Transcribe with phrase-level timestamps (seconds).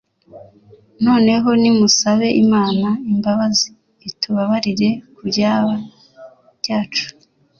[1.05, 3.67] noneho nimusabe imana imbabazi
[4.09, 5.73] itubabarire kubyaha
[6.59, 7.05] byacu